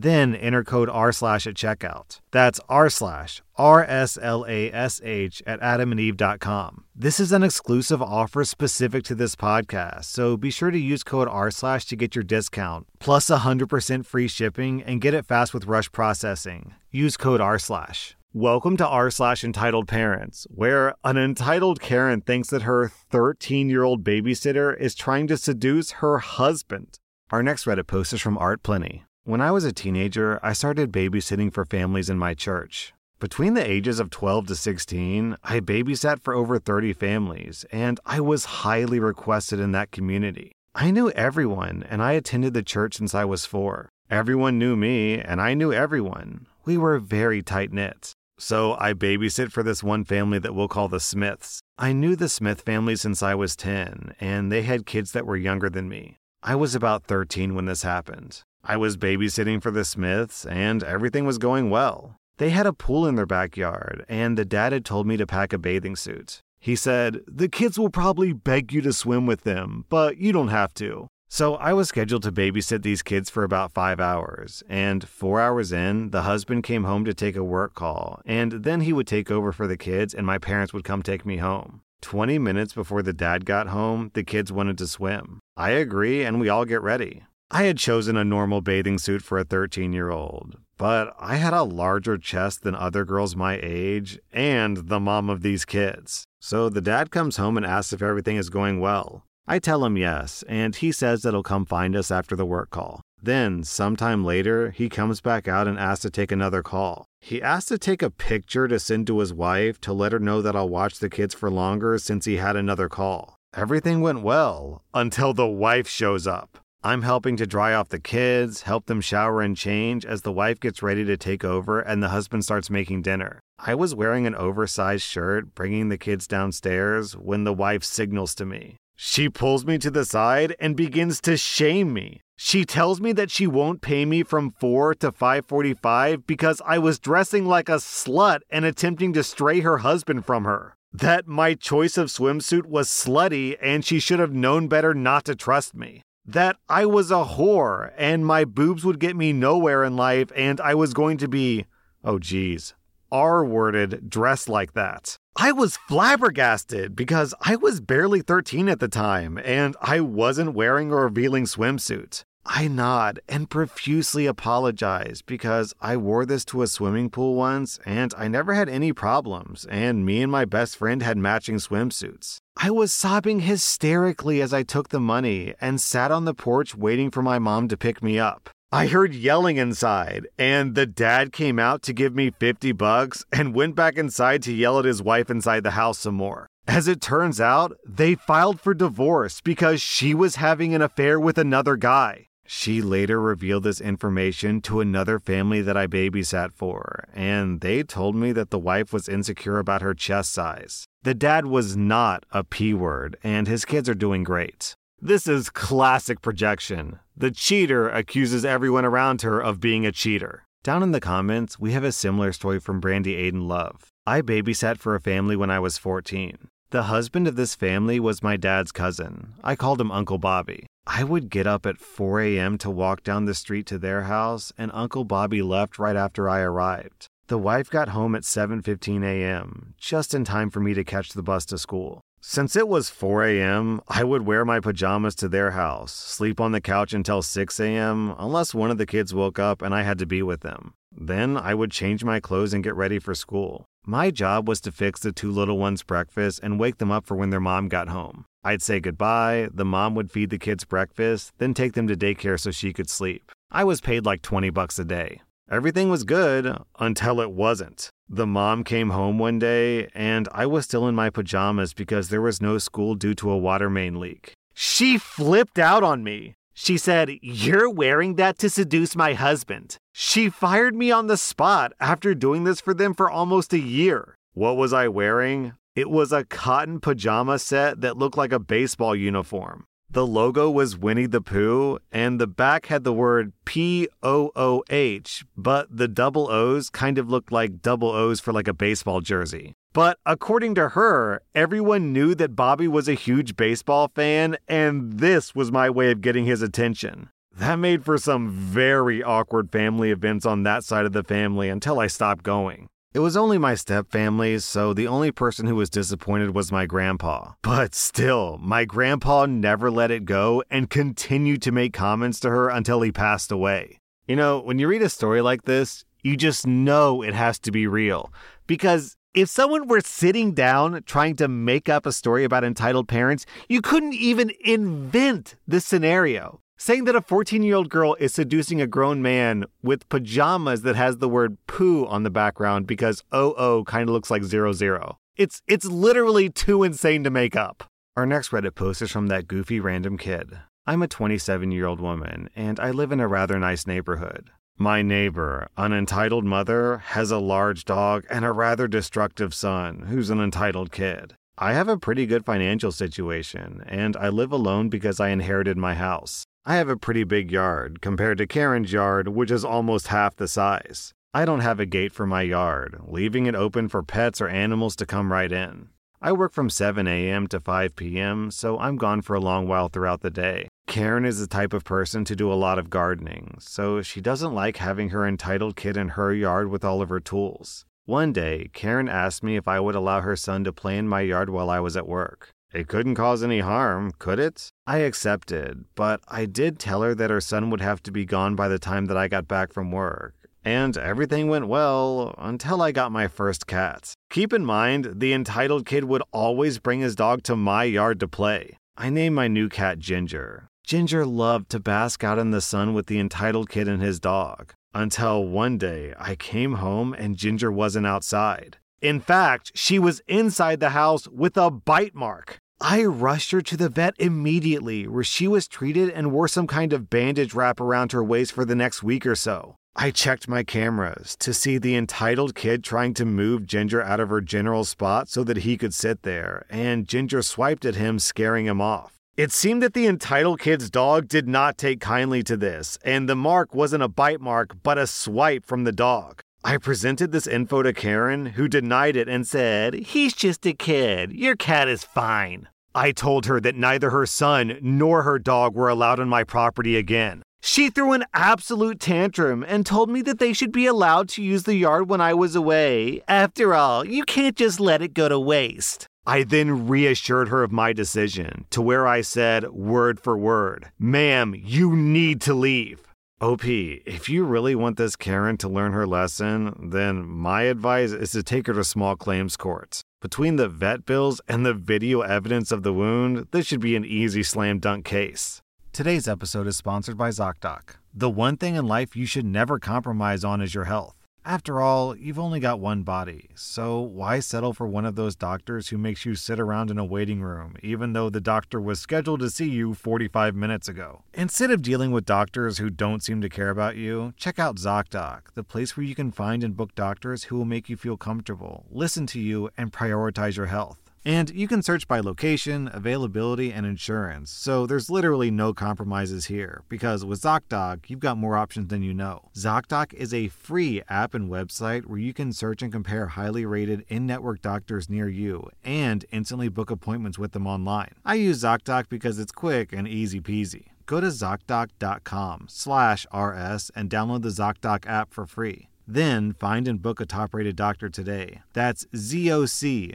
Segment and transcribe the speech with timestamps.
[0.00, 2.20] Then enter code R slash at checkout.
[2.30, 6.84] That's R slash R S L A S H at adamandeve.com.
[6.94, 11.26] This is an exclusive offer specific to this podcast, so be sure to use code
[11.26, 15.66] R slash to get your discount, plus 100% free shipping, and get it fast with
[15.66, 16.74] rush processing.
[16.92, 18.16] Use code R slash.
[18.32, 23.82] Welcome to r slash entitled parents, where an entitled Karen thinks that her 13 year
[23.82, 27.00] old babysitter is trying to seduce her husband.
[27.32, 29.02] Our next Reddit post is from Art Plenty.
[29.28, 32.94] When I was a teenager, I started babysitting for families in my church.
[33.20, 38.20] Between the ages of 12 to 16, I babysat for over 30 families, and I
[38.20, 40.52] was highly requested in that community.
[40.74, 43.90] I knew everyone, and I attended the church since I was four.
[44.08, 46.46] Everyone knew me, and I knew everyone.
[46.64, 48.14] We were very tight knit.
[48.38, 51.60] So I babysit for this one family that we'll call the Smiths.
[51.76, 55.36] I knew the Smith family since I was 10, and they had kids that were
[55.36, 56.16] younger than me.
[56.42, 58.42] I was about 13 when this happened.
[58.70, 62.16] I was babysitting for the Smiths, and everything was going well.
[62.36, 65.54] They had a pool in their backyard, and the dad had told me to pack
[65.54, 66.42] a bathing suit.
[66.60, 70.48] He said, The kids will probably beg you to swim with them, but you don't
[70.48, 71.08] have to.
[71.30, 75.72] So I was scheduled to babysit these kids for about five hours, and four hours
[75.72, 79.30] in, the husband came home to take a work call, and then he would take
[79.30, 81.80] over for the kids, and my parents would come take me home.
[82.02, 85.40] 20 minutes before the dad got home, the kids wanted to swim.
[85.56, 87.24] I agree, and we all get ready.
[87.50, 91.54] I had chosen a normal bathing suit for a 13 year old, but I had
[91.54, 96.24] a larger chest than other girls my age and the mom of these kids.
[96.40, 99.24] So the dad comes home and asks if everything is going well.
[99.46, 102.68] I tell him yes, and he says that he'll come find us after the work
[102.68, 103.00] call.
[103.22, 107.06] Then, sometime later, he comes back out and asks to take another call.
[107.22, 110.42] He asks to take a picture to send to his wife to let her know
[110.42, 113.36] that I'll watch the kids for longer since he had another call.
[113.56, 116.58] Everything went well until the wife shows up.
[116.84, 120.60] I'm helping to dry off the kids, help them shower and change as the wife
[120.60, 123.40] gets ready to take over and the husband starts making dinner.
[123.58, 128.46] I was wearing an oversized shirt, bringing the kids downstairs when the wife signals to
[128.46, 128.76] me.
[128.94, 132.20] She pulls me to the side and begins to shame me.
[132.36, 137.00] She tells me that she won't pay me from 4 to 5:45 because I was
[137.00, 140.76] dressing like a slut and attempting to stray her husband from her.
[140.92, 145.34] That my choice of swimsuit was slutty and she should have known better not to
[145.34, 149.96] trust me that I was a whore and my boobs would get me nowhere in
[149.96, 151.64] life and I was going to be,
[152.04, 152.74] oh geez,
[153.10, 155.16] R worded dressed like that.
[155.36, 160.90] I was flabbergasted because I was barely 13 at the time and I wasn't wearing
[160.92, 162.24] a revealing swimsuit.
[162.44, 168.12] I nod and profusely apologize because I wore this to a swimming pool once and
[168.16, 172.38] I never had any problems, and me and my best friend had matching swimsuits.
[172.60, 177.08] I was sobbing hysterically as I took the money and sat on the porch waiting
[177.08, 178.50] for my mom to pick me up.
[178.72, 183.54] I heard yelling inside, and the dad came out to give me 50 bucks and
[183.54, 186.48] went back inside to yell at his wife inside the house some more.
[186.66, 191.38] As it turns out, they filed for divorce because she was having an affair with
[191.38, 192.26] another guy.
[192.50, 198.16] She later revealed this information to another family that I babysat for, and they told
[198.16, 200.86] me that the wife was insecure about her chest size.
[201.02, 204.74] The dad was not a P word, and his kids are doing great.
[204.98, 207.00] This is classic projection.
[207.14, 210.44] The cheater accuses everyone around her of being a cheater.
[210.62, 213.90] Down in the comments, we have a similar story from Brandy Aiden Love.
[214.06, 216.48] I babysat for a family when I was 14.
[216.70, 219.32] The husband of this family was my dad's cousin.
[219.42, 220.66] I called him Uncle Bobby.
[220.86, 222.58] I would get up at 4 a.m.
[222.58, 226.40] to walk down the street to their house, and Uncle Bobby left right after I
[226.40, 227.06] arrived.
[227.28, 231.22] The wife got home at 7:15 a.m., just in time for me to catch the
[231.22, 232.02] bus to school.
[232.20, 236.52] Since it was 4 a.m., I would wear my pajamas to their house, sleep on
[236.52, 239.98] the couch until 6 a.m., unless one of the kids woke up and I had
[240.00, 240.74] to be with them.
[240.94, 243.64] Then I would change my clothes and get ready for school.
[243.84, 247.16] My job was to fix the two little ones' breakfast and wake them up for
[247.16, 248.26] when their mom got home.
[248.44, 252.38] I'd say goodbye, the mom would feed the kids breakfast, then take them to daycare
[252.38, 253.32] so she could sleep.
[253.50, 255.20] I was paid like 20 bucks a day.
[255.50, 257.88] Everything was good until it wasn't.
[258.08, 262.20] The mom came home one day and I was still in my pajamas because there
[262.20, 264.34] was no school due to a water main leak.
[264.52, 266.34] She flipped out on me.
[266.60, 269.78] She said, You're wearing that to seduce my husband.
[269.92, 274.16] She fired me on the spot after doing this for them for almost a year.
[274.34, 275.52] What was I wearing?
[275.76, 279.66] It was a cotton pajama set that looked like a baseball uniform.
[279.90, 284.62] The logo was Winnie the Pooh, and the back had the word P O O
[284.68, 289.00] H, but the double O's kind of looked like double O's for like a baseball
[289.00, 289.54] jersey.
[289.72, 295.34] But according to her, everyone knew that Bobby was a huge baseball fan, and this
[295.34, 297.08] was my way of getting his attention.
[297.34, 301.80] That made for some very awkward family events on that side of the family until
[301.80, 302.68] I stopped going.
[302.98, 307.34] It was only my stepfamily, so the only person who was disappointed was my grandpa.
[307.42, 312.48] But still, my grandpa never let it go and continued to make comments to her
[312.48, 313.78] until he passed away.
[314.08, 317.52] You know, when you read a story like this, you just know it has to
[317.52, 318.12] be real.
[318.48, 323.26] Because if someone were sitting down trying to make up a story about entitled parents,
[323.48, 328.60] you couldn't even invent this scenario saying that a 14 year old girl is seducing
[328.60, 333.64] a grown man with pajamas that has the word poo on the background because OO
[333.64, 334.98] kind of looks like zero zero.
[335.16, 337.64] It's, it's literally too insane to make up.
[337.96, 340.38] Our next Reddit post is from that goofy random kid.
[340.66, 344.30] I'm a 27 year old woman, and I live in a rather nice neighborhood.
[344.58, 350.10] My neighbor, an entitled mother, has a large dog and a rather destructive son who's
[350.10, 351.14] an entitled kid.
[351.38, 355.74] I have a pretty good financial situation, and I live alone because I inherited my
[355.74, 356.24] house.
[356.48, 360.26] I have a pretty big yard compared to Karen's yard, which is almost half the
[360.26, 360.94] size.
[361.12, 364.74] I don't have a gate for my yard, leaving it open for pets or animals
[364.76, 365.68] to come right in.
[366.00, 367.26] I work from 7 a.m.
[367.26, 370.48] to 5 p.m., so I'm gone for a long while throughout the day.
[370.66, 374.34] Karen is the type of person to do a lot of gardening, so she doesn't
[374.34, 377.66] like having her entitled kid in her yard with all of her tools.
[377.84, 381.02] One day, Karen asked me if I would allow her son to play in my
[381.02, 382.30] yard while I was at work.
[382.52, 384.48] It couldn't cause any harm, could it?
[384.66, 388.36] I accepted, but I did tell her that her son would have to be gone
[388.36, 390.14] by the time that I got back from work.
[390.44, 393.92] And everything went well until I got my first cat.
[394.08, 398.08] Keep in mind, the entitled kid would always bring his dog to my yard to
[398.08, 398.56] play.
[398.78, 400.48] I named my new cat Ginger.
[400.64, 404.54] Ginger loved to bask out in the sun with the entitled kid and his dog.
[404.72, 408.56] Until one day I came home and Ginger wasn't outside.
[408.80, 412.38] In fact, she was inside the house with a bite mark.
[412.60, 416.72] I rushed her to the vet immediately, where she was treated and wore some kind
[416.72, 419.56] of bandage wrap around her waist for the next week or so.
[419.74, 424.10] I checked my cameras to see the entitled kid trying to move Ginger out of
[424.10, 428.46] her general spot so that he could sit there, and Ginger swiped at him, scaring
[428.46, 428.94] him off.
[429.16, 433.16] It seemed that the entitled kid's dog did not take kindly to this, and the
[433.16, 436.22] mark wasn't a bite mark, but a swipe from the dog.
[436.48, 441.12] I presented this info to Karen, who denied it and said, He's just a kid.
[441.12, 442.48] Your cat is fine.
[442.74, 446.78] I told her that neither her son nor her dog were allowed on my property
[446.78, 447.22] again.
[447.42, 451.42] She threw an absolute tantrum and told me that they should be allowed to use
[451.42, 453.02] the yard when I was away.
[453.06, 455.86] After all, you can't just let it go to waste.
[456.06, 461.34] I then reassured her of my decision, to where I said, word for word, Ma'am,
[461.36, 462.87] you need to leave.
[463.20, 468.12] OP, if you really want this Karen to learn her lesson, then my advice is
[468.12, 469.82] to take her to small claims court.
[470.00, 473.84] Between the vet bills and the video evidence of the wound, this should be an
[473.84, 475.42] easy slam dunk case.
[475.72, 477.70] Today's episode is sponsored by ZocDoc.
[477.92, 480.94] The one thing in life you should never compromise on is your health.
[481.28, 485.68] After all, you've only got one body, so why settle for one of those doctors
[485.68, 489.20] who makes you sit around in a waiting room, even though the doctor was scheduled
[489.20, 491.02] to see you 45 minutes ago?
[491.12, 495.34] Instead of dealing with doctors who don't seem to care about you, check out ZocDoc,
[495.34, 498.64] the place where you can find and book doctors who will make you feel comfortable,
[498.70, 500.87] listen to you, and prioritize your health.
[501.08, 506.64] And you can search by location, availability, and insurance, so there's literally no compromises here,
[506.68, 509.30] because with ZocDoc, you've got more options than you know.
[509.34, 513.86] ZocDoc is a free app and website where you can search and compare highly rated
[513.88, 517.94] in network doctors near you and instantly book appointments with them online.
[518.04, 520.66] I use ZocDoc because it's quick and easy peasy.
[520.84, 525.70] Go to ZocDoc.com slash RS and download the ZocDoc app for free.
[525.88, 528.42] Then find and book a top-rated doctor today.
[528.52, 529.94] That's zocdoc.com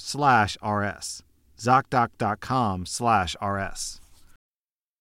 [0.00, 1.22] slash rs.
[1.56, 4.01] zocdoc.com slash rs.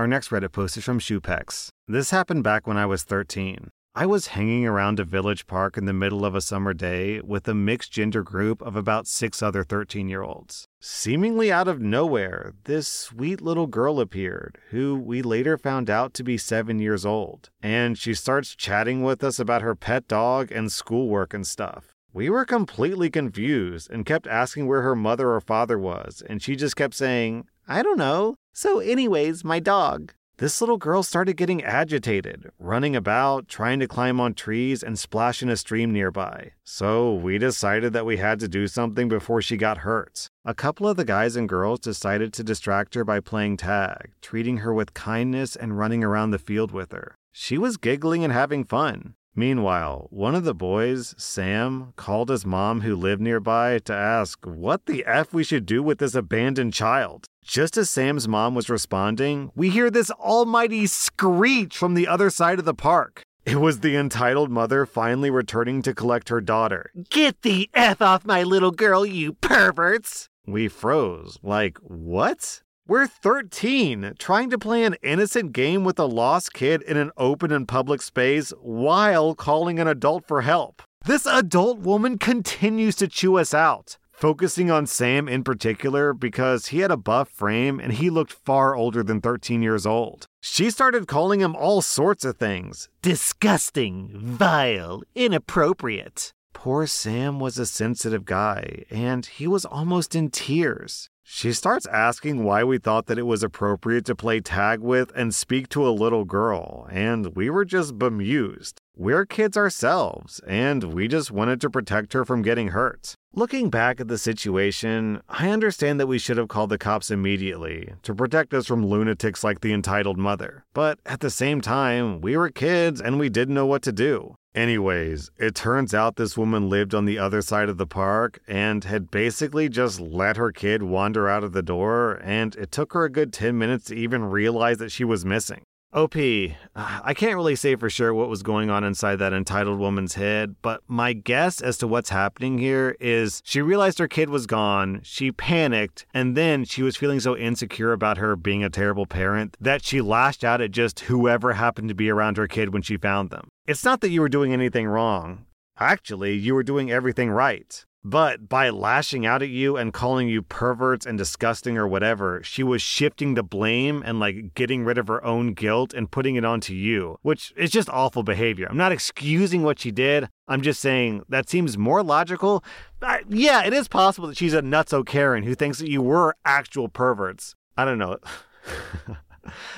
[0.00, 1.68] Our next Reddit post is from Shoepex.
[1.86, 3.68] This happened back when I was 13.
[3.94, 7.46] I was hanging around a village park in the middle of a summer day with
[7.46, 10.64] a mixed gender group of about six other 13 year olds.
[10.80, 16.24] Seemingly out of nowhere, this sweet little girl appeared, who we later found out to
[16.24, 20.72] be seven years old, and she starts chatting with us about her pet dog and
[20.72, 21.92] schoolwork and stuff.
[22.10, 26.56] We were completely confused and kept asking where her mother or father was, and she
[26.56, 28.36] just kept saying, I don't know.
[28.52, 30.12] So, anyways, my dog.
[30.38, 35.42] This little girl started getting agitated, running about, trying to climb on trees, and splash
[35.42, 36.52] in a stream nearby.
[36.64, 40.28] So, we decided that we had to do something before she got hurt.
[40.44, 44.58] A couple of the guys and girls decided to distract her by playing tag, treating
[44.58, 47.14] her with kindness and running around the field with her.
[47.32, 49.14] She was giggling and having fun.
[49.34, 54.86] Meanwhile, one of the boys, Sam, called his mom, who lived nearby, to ask what
[54.86, 57.26] the F we should do with this abandoned child.
[57.44, 62.58] Just as Sam's mom was responding, we hear this almighty screech from the other side
[62.58, 63.22] of the park.
[63.46, 66.90] It was the entitled mother finally returning to collect her daughter.
[67.08, 70.28] Get the F off my little girl, you perverts!
[70.46, 71.38] We froze.
[71.42, 72.62] Like, what?
[72.90, 77.52] We're 13, trying to play an innocent game with a lost kid in an open
[77.52, 80.82] and public space while calling an adult for help.
[81.04, 86.80] This adult woman continues to chew us out, focusing on Sam in particular because he
[86.80, 90.26] had a buff frame and he looked far older than 13 years old.
[90.40, 96.32] She started calling him all sorts of things disgusting, vile, inappropriate.
[96.52, 101.08] Poor Sam was a sensitive guy, and he was almost in tears.
[101.22, 105.34] She starts asking why we thought that it was appropriate to play tag with and
[105.34, 108.80] speak to a little girl, and we were just bemused.
[108.96, 113.14] We're kids ourselves, and we just wanted to protect her from getting hurt.
[113.32, 117.94] Looking back at the situation, I understand that we should have called the cops immediately
[118.02, 120.64] to protect us from lunatics like the entitled mother.
[120.74, 124.34] But at the same time, we were kids and we didn't know what to do.
[124.52, 128.82] Anyways, it turns out this woman lived on the other side of the park and
[128.82, 133.04] had basically just let her kid wander out of the door, and it took her
[133.04, 135.62] a good 10 minutes to even realize that she was missing.
[135.92, 139.80] OP, uh, I can't really say for sure what was going on inside that entitled
[139.80, 144.30] woman's head, but my guess as to what's happening here is she realized her kid
[144.30, 148.70] was gone, she panicked, and then she was feeling so insecure about her being a
[148.70, 152.72] terrible parent that she lashed out at just whoever happened to be around her kid
[152.72, 153.48] when she found them.
[153.66, 155.44] It's not that you were doing anything wrong.
[155.80, 157.84] Actually, you were doing everything right.
[158.02, 162.62] But by lashing out at you and calling you perverts and disgusting or whatever, she
[162.62, 166.44] was shifting the blame and like getting rid of her own guilt and putting it
[166.44, 168.66] onto you, which is just awful behavior.
[168.70, 170.28] I'm not excusing what she did.
[170.48, 172.64] I'm just saying that seems more logical.
[173.02, 176.36] Uh, yeah, it is possible that she's a nutso Karen who thinks that you were
[176.46, 177.54] actual perverts.
[177.76, 178.16] I don't know.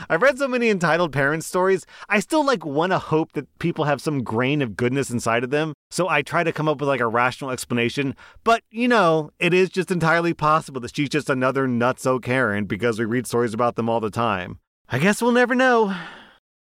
[0.08, 1.86] I've read so many entitled parent stories.
[2.08, 5.50] I still like want to hope that people have some grain of goodness inside of
[5.50, 5.74] them.
[5.90, 8.14] So I try to come up with like a rational explanation.
[8.44, 12.98] But you know, it is just entirely possible that she's just another nutso Karen because
[12.98, 14.58] we read stories about them all the time.
[14.88, 15.94] I guess we'll never know.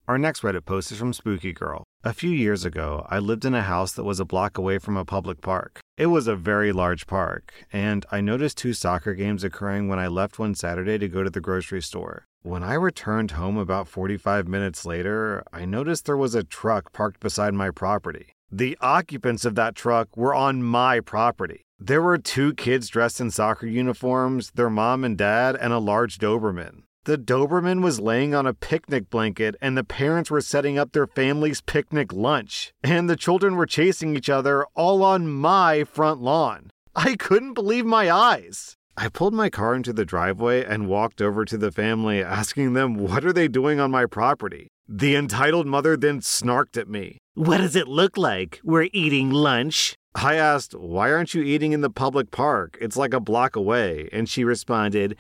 [0.08, 1.84] Our next Reddit post is from Spooky Girl.
[2.08, 4.96] A few years ago, I lived in a house that was a block away from
[4.96, 5.82] a public park.
[5.98, 10.08] It was a very large park, and I noticed two soccer games occurring when I
[10.08, 12.26] left one Saturday to go to the grocery store.
[12.44, 17.20] When I returned home about 45 minutes later, I noticed there was a truck parked
[17.20, 18.28] beside my property.
[18.50, 21.66] The occupants of that truck were on my property.
[21.78, 26.20] There were two kids dressed in soccer uniforms, their mom and dad, and a large
[26.20, 26.84] Doberman.
[27.08, 31.08] The Doberman was laying on a picnic blanket, and the parents were setting up their
[31.08, 32.74] family's picnic lunch.
[32.84, 36.70] And the children were chasing each other all on my front lawn.
[36.98, 38.76] I couldn't believe my eyes.
[38.98, 42.96] I pulled my car into the driveway and walked over to the family, asking them,
[42.96, 44.68] What are they doing on my property?
[44.90, 47.20] The entitled mother then snarked at me.
[47.36, 48.60] What does it look like?
[48.66, 49.96] We're eating lunch.
[50.16, 52.76] I asked, Why aren't you eating in the public park?
[52.82, 54.10] It's like a block away.
[54.12, 55.16] And she responded,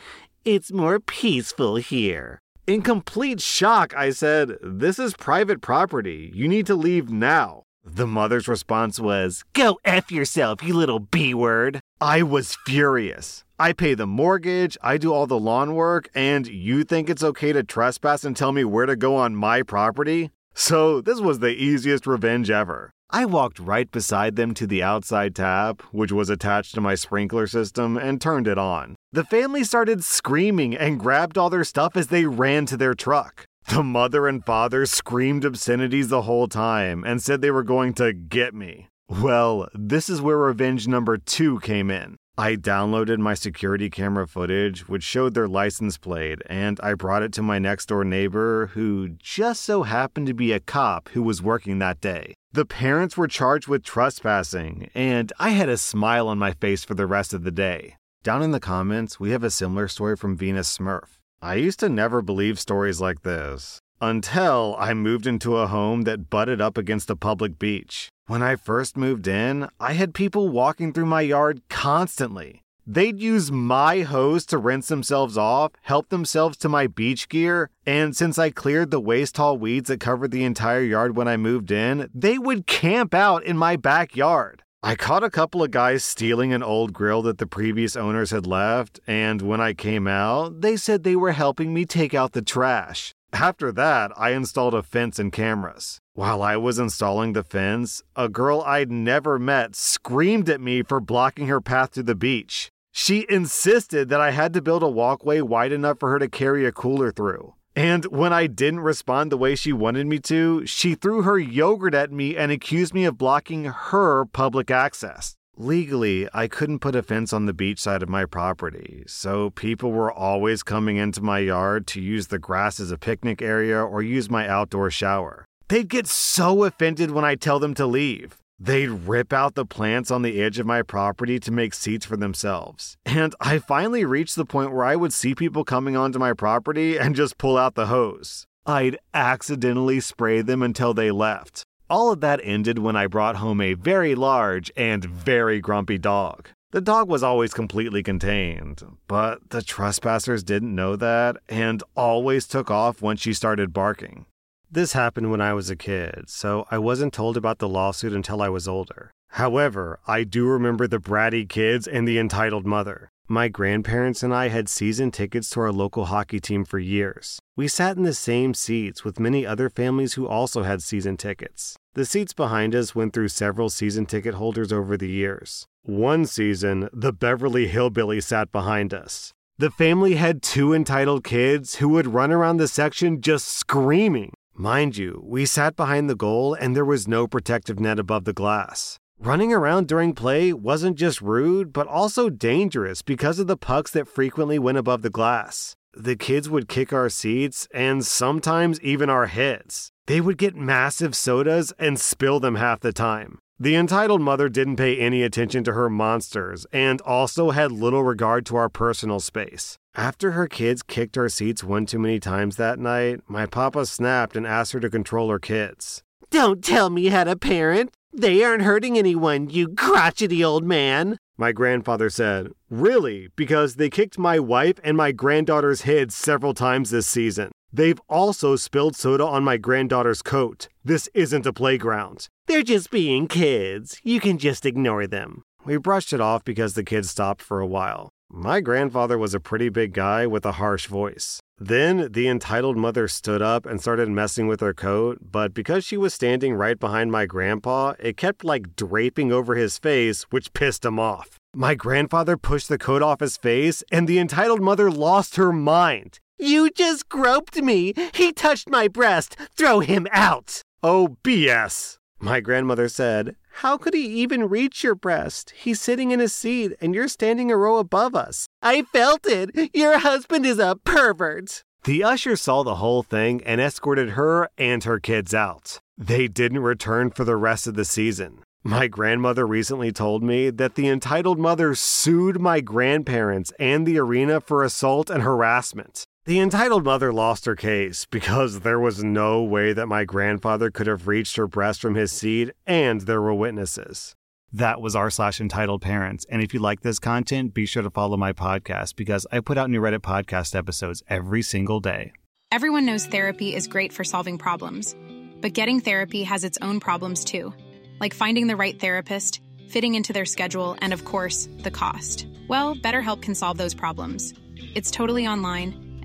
[0.48, 2.40] it's more peaceful here.
[2.66, 6.32] In complete shock, I said, This is private property.
[6.34, 7.64] You need to leave now.
[7.84, 11.82] The mother's response was, Go F yourself, you little B word.
[12.00, 13.44] I was furious.
[13.60, 17.52] I pay the mortgage, I do all the lawn work, and you think it's okay
[17.52, 20.32] to trespass and tell me where to go on my property?
[20.54, 22.92] So, this was the easiest revenge ever.
[23.10, 27.48] I walked right beside them to the outside tap, which was attached to my sprinkler
[27.48, 28.97] system, and turned it on.
[29.18, 33.46] The family started screaming and grabbed all their stuff as they ran to their truck.
[33.68, 38.14] The mother and father screamed obscenities the whole time and said they were going to
[38.14, 38.90] get me.
[39.10, 42.18] Well, this is where revenge number two came in.
[42.38, 47.34] I downloaded my security camera footage, which showed their license plate, and I brought it
[47.34, 51.42] to my next door neighbor, who just so happened to be a cop who was
[51.42, 52.36] working that day.
[52.52, 56.94] The parents were charged with trespassing, and I had a smile on my face for
[56.94, 57.96] the rest of the day.
[58.24, 61.18] Down in the comments, we have a similar story from Venus Smurf.
[61.42, 66.30] I used to never believe stories like this until I moved into a home that
[66.30, 68.10] butted up against a public beach.
[68.28, 72.64] When I first moved in, I had people walking through my yard constantly.
[72.86, 78.16] They'd use my hose to rinse themselves off, help themselves to my beach gear, and
[78.16, 81.72] since I cleared the waist tall weeds that covered the entire yard when I moved
[81.72, 84.64] in, they would camp out in my backyard.
[84.84, 88.46] I caught a couple of guys stealing an old grill that the previous owners had
[88.46, 92.44] left, and when I came out, they said they were helping me take out the
[92.44, 93.12] trash.
[93.34, 96.00] After that, I installed a fence and cameras.
[96.14, 101.02] While I was installing the fence, a girl I'd never met screamed at me for
[101.02, 102.70] blocking her path to the beach.
[102.92, 106.68] She insisted that I had to build a walkway wide enough for her to carry
[106.68, 107.56] a cooler through.
[107.78, 111.94] And when I didn't respond the way she wanted me to, she threw her yogurt
[111.94, 115.36] at me and accused me of blocking her public access.
[115.56, 119.92] Legally, I couldn't put a fence on the beach side of my property, so people
[119.92, 124.02] were always coming into my yard to use the grass as a picnic area or
[124.02, 125.46] use my outdoor shower.
[125.68, 128.38] They'd get so offended when I tell them to leave.
[128.60, 132.18] They'd rip out the plants on the edge of my property to make seats for
[132.18, 132.98] themselves.
[133.06, 136.98] And I finally reached the point where I would see people coming onto my property
[136.98, 138.46] and just pull out the hose.
[138.66, 141.64] I'd accidentally spray them until they left.
[141.90, 146.50] All of that ended when I brought home a very large and very grumpy dog.
[146.72, 152.70] The dog was always completely contained, but the trespassers didn't know that and always took
[152.70, 154.26] off when she started barking.
[154.70, 158.42] This happened when I was a kid, so I wasn't told about the lawsuit until
[158.42, 159.12] I was older.
[159.30, 163.10] However, I do remember the bratty kids and the entitled mother.
[163.30, 167.40] My grandparents and I had season tickets to our local hockey team for years.
[167.56, 171.78] We sat in the same seats with many other families who also had season tickets.
[171.94, 175.66] The seats behind us went through several season ticket holders over the years.
[175.84, 179.32] One season, the Beverly Hillbilly sat behind us.
[179.58, 184.34] The family had two entitled kids who would run around the section just screaming.
[184.60, 188.34] Mind you, we sat behind the goal and there was no protective net above the
[188.34, 188.98] glass.
[189.20, 194.08] Running around during play wasn't just rude, but also dangerous because of the pucks that
[194.08, 195.76] frequently went above the glass.
[195.94, 199.92] The kids would kick our seats and sometimes even our heads.
[200.08, 203.38] They would get massive sodas and spill them half the time.
[203.60, 208.46] The entitled mother didn't pay any attention to her monsters and also had little regard
[208.48, 209.80] to our personal space.
[209.96, 214.38] After her kids kicked our seats one too many times that night, my papa snapped
[214.38, 216.04] and asked her to control her kids.
[216.30, 217.90] Don't tell me you had a parent.
[218.14, 221.18] They aren't hurting anyone, you crotchety old man.
[221.36, 223.30] My grandfather said, Really?
[223.36, 227.52] Because they kicked my wife and my granddaughter's heads several times this season.
[227.72, 230.68] They've also spilled soda on my granddaughter's coat.
[230.84, 232.28] This isn't a playground.
[232.48, 234.00] They're just being kids.
[234.04, 235.44] You can just ignore them.
[235.66, 238.10] We brushed it off because the kids stopped for a while.
[238.30, 241.40] My grandfather was a pretty big guy with a harsh voice.
[241.58, 245.98] Then the entitled mother stood up and started messing with her coat, but because she
[245.98, 250.86] was standing right behind my grandpa, it kept like draping over his face, which pissed
[250.86, 251.38] him off.
[251.56, 256.20] My grandfather pushed the coat off his face, and the entitled mother lost her mind.
[256.40, 257.94] You just groped me.
[258.14, 259.36] He touched my breast.
[259.56, 260.62] Throw him out.
[260.84, 261.98] Oh, BS.
[262.20, 265.52] My grandmother said, How could he even reach your breast?
[265.56, 268.48] He's sitting in a seat and you're standing a row above us.
[268.62, 269.72] I felt it.
[269.74, 271.64] Your husband is a pervert.
[271.84, 275.80] The usher saw the whole thing and escorted her and her kids out.
[275.98, 278.44] They didn't return for the rest of the season.
[278.64, 284.42] My grandmother recently told me that the entitled mother sued my grandparents and the arena
[284.42, 286.06] for assault and harassment.
[286.28, 290.86] The entitled mother lost her case because there was no way that my grandfather could
[290.86, 294.14] have reached her breast from his seat, and there were witnesses.
[294.52, 296.26] That was r slash entitled parents.
[296.30, 299.58] And if you like this content, be sure to follow my podcast because I put
[299.58, 302.12] out new Reddit podcast episodes every single day.
[302.52, 304.98] Everyone knows therapy is great for solving problems,
[305.40, 307.54] but getting therapy has its own problems too,
[308.02, 312.28] like finding the right therapist, fitting into their schedule, and of course, the cost.
[312.50, 314.34] Well, BetterHelp can solve those problems.
[314.76, 315.87] It's totally online